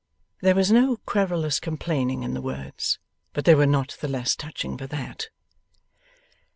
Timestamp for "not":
3.67-3.97